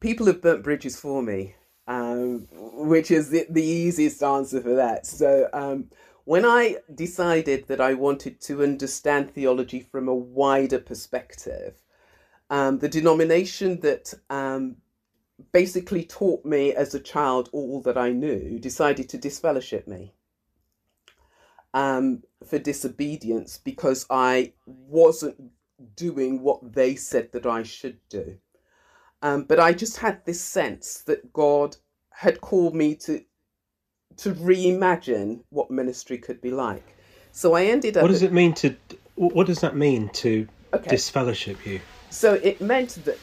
[0.00, 1.54] People have burnt bridges for me
[1.86, 5.06] um, which is the, the easiest answer for that.
[5.06, 5.88] So, um,
[6.24, 11.82] when I decided that I wanted to understand theology from a wider perspective,
[12.48, 14.76] um, the denomination that um,
[15.52, 20.14] basically taught me as a child all that I knew decided to disfellowship me
[21.74, 25.36] um, for disobedience because I wasn't
[25.96, 28.38] doing what they said that I should do.
[29.22, 31.76] Um, but I just had this sense that God
[32.10, 33.24] had called me to
[34.18, 36.96] to reimagine what ministry could be like.
[37.32, 38.02] So I ended up.
[38.02, 38.76] What does it mean to?
[39.14, 40.90] What does that mean to Okay.
[40.90, 41.80] disfellowship you?
[42.10, 43.18] So it meant that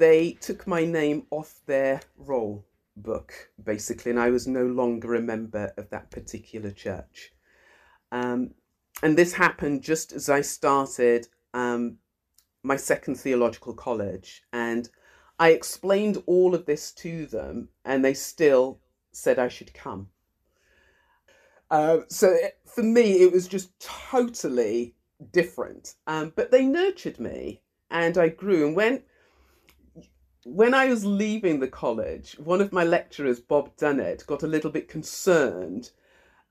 [0.00, 2.64] they took my name off their roll
[2.96, 7.32] book, basically, and I was no longer a member of that particular church.
[8.10, 8.54] Um,
[9.02, 11.98] and this happened just as I started um,
[12.62, 14.42] my second theological college.
[14.52, 14.88] And
[15.38, 18.80] I explained all of this to them, and they still
[19.12, 20.08] said I should come.
[21.70, 24.94] Uh, so it, for me, it was just totally
[25.30, 25.94] different.
[26.06, 28.66] Um, but they nurtured me, and I grew.
[28.66, 29.02] And when
[30.44, 34.70] when I was leaving the college, one of my lecturers, Bob Dunnett, got a little
[34.70, 35.90] bit concerned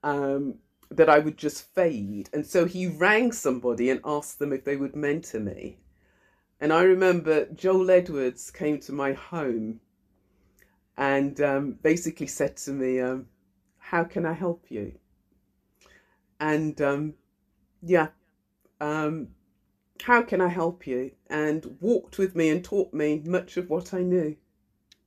[0.04, 0.56] um,
[0.92, 2.30] that I would just fade.
[2.34, 5.78] And so he rang somebody and asked them if they would mentor me.
[6.62, 9.80] And I remember Joel Edwards came to my home
[10.98, 13.28] and um, basically said to me, um,
[13.78, 14.94] How can I help you?
[16.40, 17.14] And um,
[17.82, 18.10] yeah,
[18.82, 19.30] um,
[20.04, 21.12] how can I help you?
[21.30, 24.36] And walked with me and taught me much of what I knew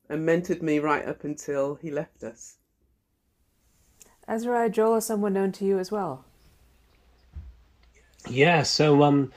[0.08, 2.58] and mentored me right up until he left us.
[4.28, 6.24] Azariah Joel is someone known to you as well.
[8.28, 9.32] Yeah, so um,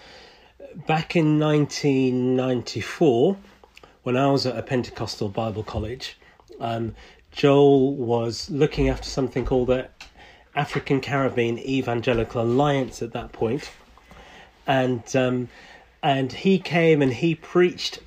[0.86, 3.38] back in 1994,
[4.04, 6.18] when I was at a Pentecostal Bible college,
[6.60, 6.96] um,
[7.32, 9.90] Joel was looking after something called the
[10.56, 13.72] African Caribbean Evangelical Alliance at that point,
[14.68, 15.50] and um,
[16.04, 18.00] and he came and he preached,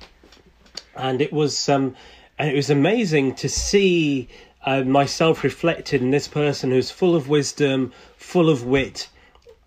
[0.95, 1.95] and it was um,
[2.37, 4.27] and it was amazing to see
[4.65, 9.09] uh, myself reflected in this person who's full of wisdom, full of wit,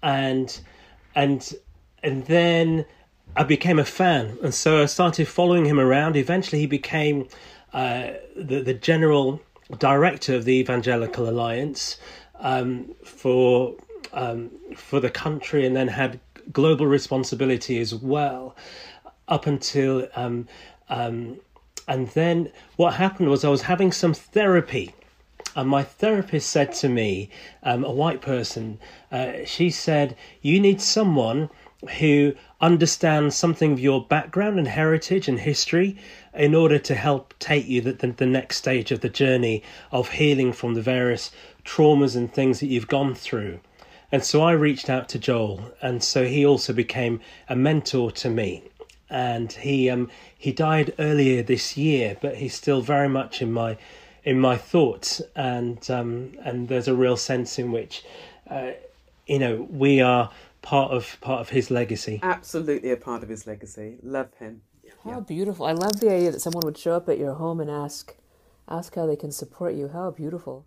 [0.02, 0.60] and
[1.14, 1.54] and
[2.02, 2.84] and then
[3.36, 6.16] I became a fan, and so I started following him around.
[6.16, 7.28] Eventually, he became
[7.72, 9.40] uh, the the general
[9.78, 11.98] director of the Evangelical Alliance
[12.40, 13.74] um, for
[14.12, 16.20] um, for the country, and then had
[16.52, 18.56] global responsibility as well,
[19.28, 20.48] up until um,
[20.88, 21.40] um,
[21.88, 24.94] and then what happened was I was having some therapy.
[25.54, 27.28] And my therapist said to me,
[27.62, 28.78] um, a white person,
[29.10, 31.50] uh, she said, You need someone
[31.98, 35.96] who understands something of your background and heritage and history
[36.32, 40.10] in order to help take you the, the, the next stage of the journey of
[40.10, 41.32] healing from the various
[41.64, 43.58] traumas and things that you've gone through.
[44.12, 48.28] And so I reached out to Joel, and so he also became a mentor to
[48.28, 48.62] me.
[49.08, 53.78] And he um, he died earlier this year, but he's still very much in my
[54.24, 58.04] in my thoughts, and um, and there's a real sense in which,
[58.48, 58.72] uh,
[59.26, 62.20] you know, we are part of part of his legacy.
[62.22, 63.96] Absolutely a part of his legacy.
[64.02, 64.60] Love him.
[65.04, 65.66] How beautiful!
[65.66, 68.14] I love the idea that someone would show up at your home and ask,
[68.68, 69.88] ask how they can support you.
[69.88, 70.66] How beautiful!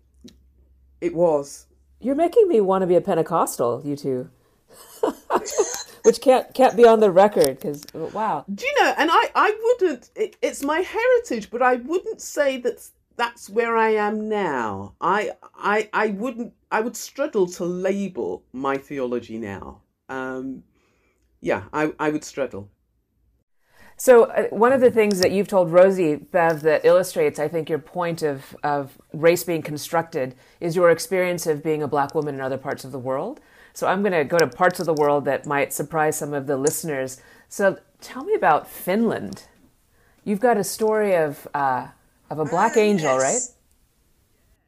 [1.00, 1.66] It was.
[2.00, 3.82] You're making me want to be a Pentecostal.
[3.84, 4.30] You two,
[6.02, 8.44] which can't can't be on the record because wow.
[8.52, 8.94] Do you know?
[8.96, 10.10] And I, I wouldn't.
[10.14, 14.94] It, it's my heritage, but I wouldn't say that that's where I am now.
[15.00, 16.52] I, I, I wouldn't.
[16.70, 19.80] I would struggle to label my theology now.
[20.08, 20.62] Um,
[21.40, 22.70] yeah, I, I would struggle.
[23.96, 27.68] So uh, one of the things that you've told Rosie Bev that illustrates, I think,
[27.68, 32.34] your point of of race being constructed is your experience of being a black woman
[32.34, 33.40] in other parts of the world.
[33.72, 36.46] So I'm going to go to parts of the world that might surprise some of
[36.46, 37.20] the listeners.
[37.48, 39.44] So tell me about Finland.
[40.24, 41.88] You've got a story of uh,
[42.28, 43.40] of a black angel, right?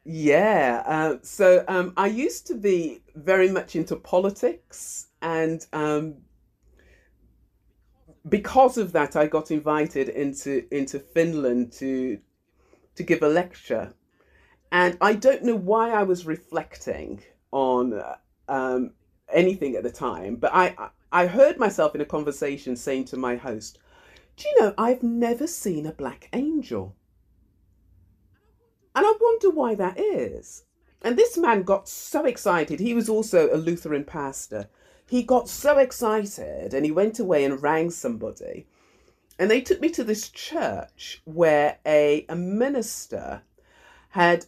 [0.05, 0.83] Yeah.
[0.85, 6.15] Uh, so um, I used to be very much into politics, and um,
[8.29, 12.19] because of that, I got invited into into Finland to
[12.95, 13.93] to give a lecture,
[14.71, 18.15] and I don't know why I was reflecting on uh,
[18.47, 18.91] um,
[19.31, 20.75] anything at the time, but I
[21.11, 23.79] I heard myself in a conversation saying to my host,
[24.35, 26.95] "Do you know I've never seen a black angel."
[28.95, 30.63] And I wonder why that is.
[31.01, 32.79] And this man got so excited.
[32.79, 34.67] He was also a Lutheran pastor.
[35.09, 38.67] He got so excited and he went away and rang somebody.
[39.39, 43.41] And they took me to this church where a, a minister
[44.09, 44.45] had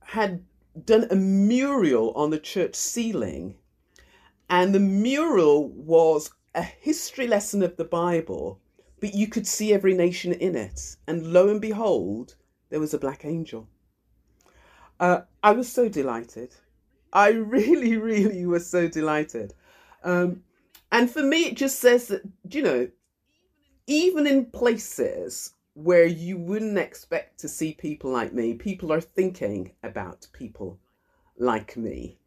[0.00, 0.42] had
[0.84, 3.56] done a mural on the church ceiling.
[4.48, 8.58] And the mural was a history lesson of the Bible,
[9.00, 10.96] but you could see every nation in it.
[11.06, 12.36] And lo and behold,
[12.70, 13.68] there was a black angel.
[14.98, 16.54] Uh, I was so delighted.
[17.12, 19.54] I really, really was so delighted.
[20.02, 20.42] Um,
[20.92, 22.88] and for me, it just says that, you know,
[23.86, 29.72] even in places where you wouldn't expect to see people like me, people are thinking
[29.82, 30.78] about people
[31.38, 32.18] like me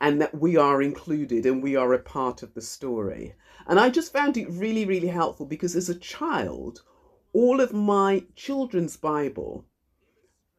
[0.00, 3.34] and that we are included and we are a part of the story.
[3.66, 6.82] And I just found it really, really helpful because as a child,
[7.32, 9.64] all of my children's Bible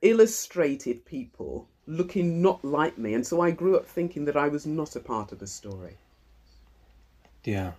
[0.02, 3.14] illustrated people looking not like me.
[3.14, 5.98] And so I grew up thinking that I was not a part of the story.
[7.44, 7.74] Yeah.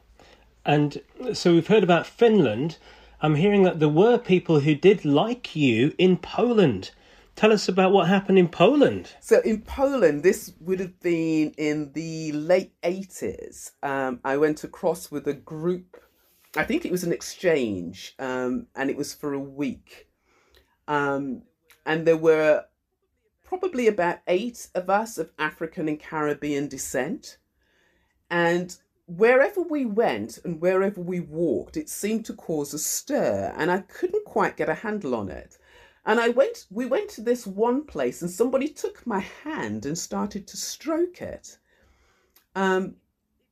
[0.64, 1.00] And
[1.32, 2.78] so we've heard about Finland.
[3.20, 6.90] I'm hearing that there were people who did like you in Poland.
[7.36, 9.14] Tell us about what happened in Poland.
[9.20, 13.72] So in Poland, this would have been in the late 80s.
[13.82, 16.00] Um, I went across with a group,
[16.56, 20.08] I think it was an exchange, um, and it was for a week.
[20.86, 21.42] Um,
[21.84, 22.64] and there were
[23.42, 27.38] probably about eight of us of African and Caribbean descent.
[28.30, 28.76] And
[29.06, 33.80] wherever we went and wherever we walked, it seemed to cause a stir, and I
[33.80, 35.58] couldn't quite get a handle on it.
[36.06, 39.96] And I went, we went to this one place, and somebody took my hand and
[39.96, 41.58] started to stroke it.
[42.54, 42.96] Um,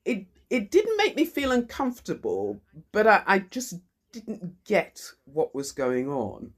[0.05, 2.61] it it didn't make me feel uncomfortable,
[2.93, 3.81] but I, I just
[4.13, 6.53] didn't get what was going on.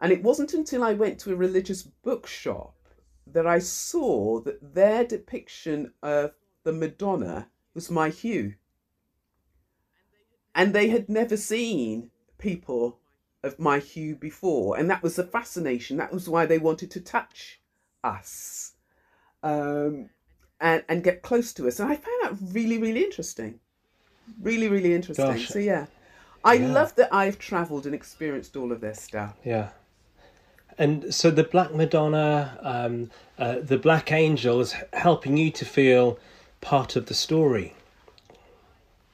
[0.00, 2.74] And it wasn't until I went to a religious bookshop
[3.26, 8.54] that I saw that their depiction of the Madonna was my hue.
[10.54, 12.98] And they had never seen people
[13.42, 14.78] of my hue before.
[14.78, 15.96] And that was the fascination.
[15.96, 17.60] That was why they wanted to touch
[18.02, 18.72] us
[19.42, 20.10] um,
[20.60, 21.80] and, and get close to us.
[21.80, 23.58] And I found that really, really interesting.
[24.40, 25.26] Really, really interesting.
[25.26, 25.48] Gosh.
[25.48, 25.86] So, yeah.
[26.44, 26.72] I Yeah.
[26.72, 29.36] love that I've travelled and experienced all of this stuff.
[29.44, 29.70] Yeah.
[30.78, 36.18] And so the Black Madonna, um, uh, the Black Angel is helping you to feel
[36.64, 37.74] part of the story.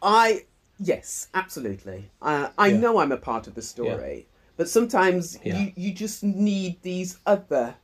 [0.00, 0.46] I
[0.78, 2.10] yes, absolutely.
[2.22, 2.76] Uh, I Yeah.
[2.78, 5.58] know I'm a part of the story, but sometimes Yeah.
[5.58, 7.74] you you just need these other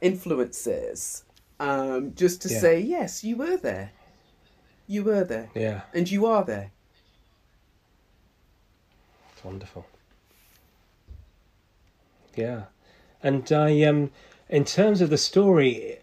[0.00, 1.24] influences,
[1.60, 2.60] um, just to Yeah.
[2.60, 3.90] say yes, you were there,
[4.88, 6.72] you were there, Yeah, and you are there.
[9.34, 9.84] it's wonderful.
[12.34, 12.64] Yeah,
[13.22, 14.10] and I um,
[14.48, 15.99] in terms of the story,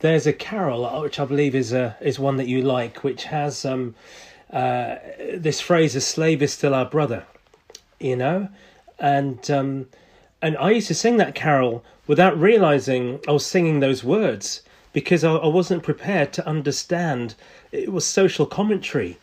[0.00, 3.24] there's a carol uh, which I believe is a is one that you like, which
[3.24, 3.94] has um,
[4.52, 4.96] uh,
[5.34, 7.24] this phrase: "A slave is still our brother,"
[7.98, 8.48] you know,
[8.98, 9.88] and um,
[10.40, 15.24] and I used to sing that carol without realizing I was singing those words because
[15.24, 17.34] I, I wasn't prepared to understand.
[17.72, 19.18] It was social commentary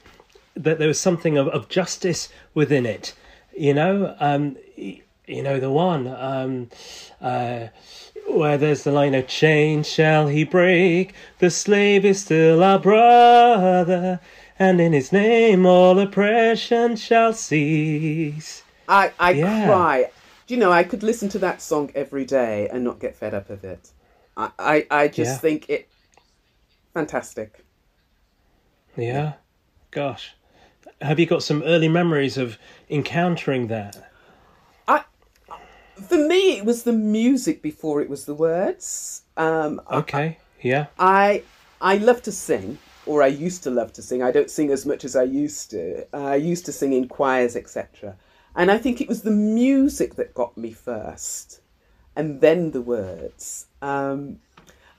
[0.55, 3.13] that there was something of, of justice within it
[3.55, 4.15] you know?
[4.19, 4.57] Um
[5.28, 6.69] you know the one um
[7.19, 7.67] uh
[8.38, 14.20] where there's the line of chain shall he break the slave is still our brother
[14.60, 19.66] and in his name all oppression shall cease I I Yeah.
[19.66, 20.12] cry.
[20.48, 23.34] Do you know I could listen to that song every day and not get fed
[23.34, 23.92] up of it.
[24.38, 25.38] I I, I just Yeah.
[25.40, 25.90] think it
[26.94, 27.66] fantastic.
[28.98, 29.34] yeah
[29.92, 30.36] gosh
[31.02, 32.58] have you got some early memories of
[32.90, 34.12] encountering that
[35.96, 39.24] for me, it was the music before it was the words.
[39.38, 41.43] Um, okay yeah I
[41.82, 44.24] I love to sing, or I used to love to sing.
[44.24, 46.08] I don't sing as much as I used to.
[46.16, 48.16] I used to sing in choirs, etc.
[48.56, 51.62] And I think it was the music that got me first,
[52.16, 53.68] and then the words.
[53.82, 54.39] Um,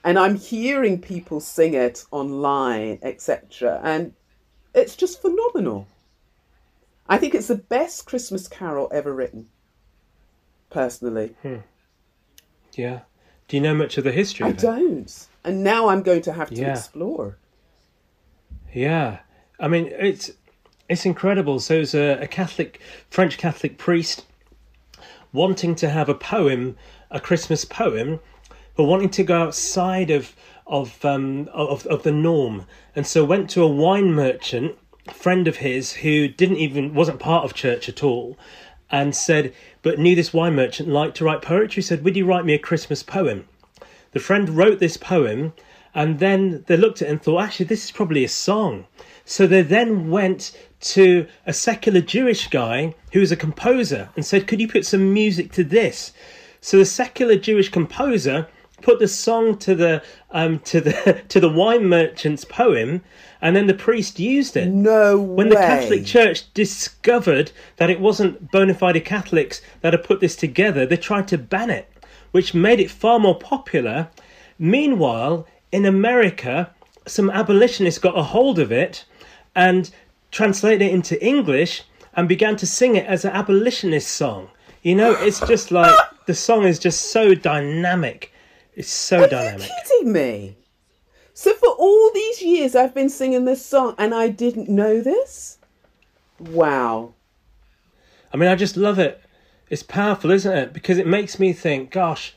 [0.03, 3.81] and I'm hearing people sing it online, etc.
[3.83, 4.13] And
[4.73, 5.87] it's just phenomenal.
[7.09, 9.49] I think it's the best Christmas carol ever written.
[10.69, 11.35] Personally,
[12.73, 12.99] yeah
[13.47, 15.27] do you know much of the history I don't.
[15.43, 16.73] And now I'm going to have to Yeah.
[16.73, 17.37] explore.
[18.73, 19.19] Yeah,
[19.59, 20.31] I mean it's
[20.89, 21.59] it's incredible.
[21.59, 24.25] So it's a, a Catholic French Catholic priest
[25.33, 26.77] wanting to have a poem,
[27.11, 28.19] a Christmas poem,
[28.75, 32.65] but wanting to go outside of of um of of the norm,
[32.95, 34.75] and so went to a wine merchant,
[35.13, 38.37] friend of his who didn't even wasn't part of church at all,
[38.89, 41.83] and said, but knew this wine merchant liked to write poetry.
[41.83, 43.47] Said, would you write me a Christmas poem?
[44.11, 45.53] The friend wrote this poem,
[45.93, 48.85] and then they looked at it and thought, actually, this is probably a song.
[49.25, 54.47] So they then went to a secular Jewish guy who was a composer and said,
[54.47, 56.13] could you put some music to this?
[56.61, 58.47] So the secular Jewish composer
[58.81, 63.03] put the song to the um, to the to the wine merchant's poem,
[63.41, 64.67] and then the priest used it.
[64.69, 65.55] No When way.
[65.55, 70.85] the Catholic Church discovered that it wasn't bona fide Catholics that had put this together,
[70.85, 71.91] they tried to ban it,
[72.31, 74.09] which made it far more popular.
[74.59, 76.71] Meanwhile, in America,
[77.05, 79.05] some abolitionists got a hold of it
[79.55, 79.89] and
[80.31, 81.83] translated it into English
[82.15, 84.49] and began to sing it as an abolitionist song.
[84.81, 85.93] You know, it's just like
[86.25, 88.31] the song is just so dynamic.
[88.77, 90.55] It's so Are you kidding me?
[91.33, 95.57] So for all these years I've been singing this song and I didn't know this?
[96.39, 97.15] Wow.
[98.31, 99.19] I mean, I just love it.
[99.71, 100.73] It's powerful, isn't it?
[100.73, 102.35] Because it makes me think, gosh,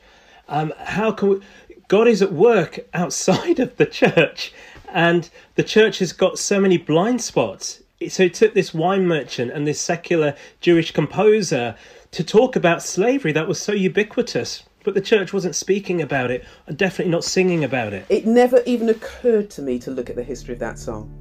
[0.49, 1.41] um, how can we...
[1.87, 4.51] God is at work outside of the church,
[4.91, 7.83] and the church has got so many blind spots.
[8.09, 11.75] So it took this wine merchant and this secular Jewish composer
[12.09, 16.43] to talk about slavery that was so ubiquitous, but the church wasn't speaking about it,
[16.67, 18.05] and definitely not singing about it.
[18.09, 21.17] It never even occurred to me to look at the history of that song.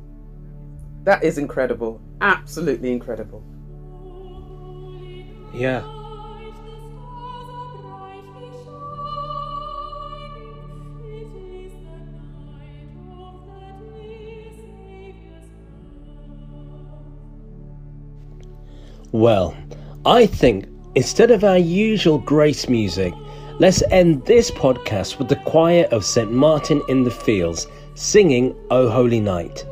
[1.04, 2.00] That is incredible.
[2.20, 3.42] Absolutely incredible.
[5.54, 5.82] Yeah.
[19.12, 19.56] Well,
[20.06, 23.12] I think instead of our usual grace music,
[23.61, 26.32] let's end this podcast with the choir of St.
[26.32, 29.66] Martin in the Fields singing O Holy Night.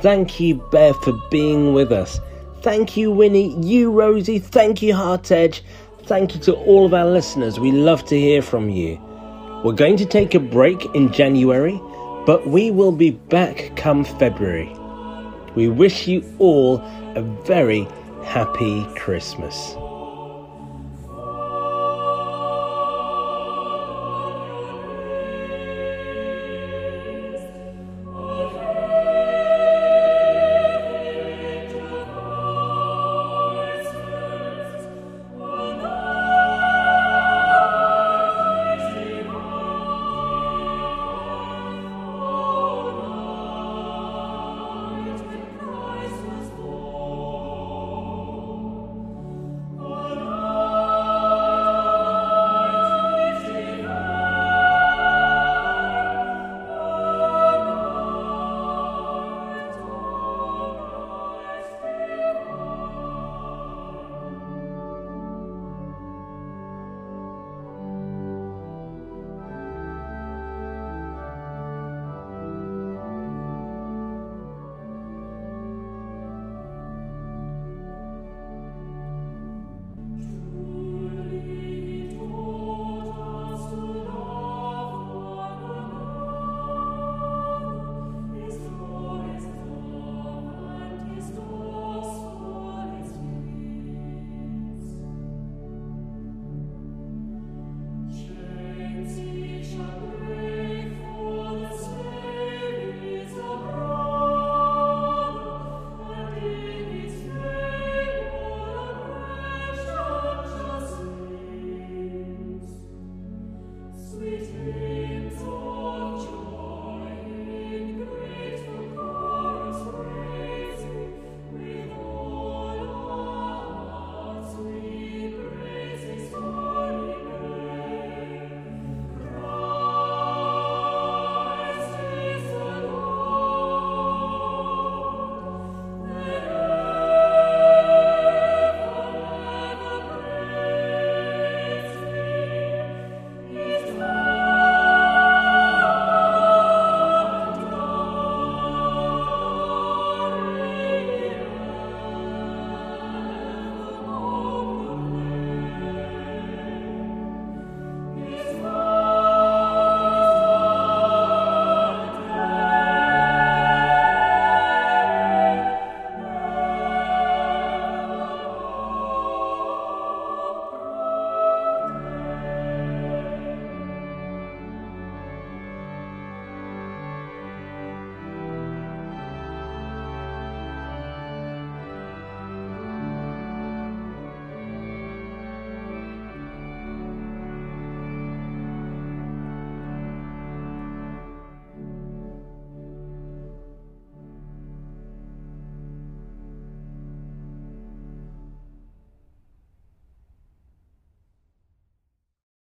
[0.00, 2.20] Thank you, Bev, for being with us.
[2.60, 3.56] Thank you, Winnie.
[3.60, 4.38] You, Rosie.
[4.38, 5.62] Thank you, HeartEdge.
[6.04, 7.58] Thank you to all of our listeners.
[7.58, 9.00] We love to hear from you.
[9.64, 11.80] We're going to take a break in January,
[12.24, 14.72] but we will be back come February.
[15.56, 16.78] We wish you all
[17.16, 17.88] a very
[18.24, 19.74] happy Christmas.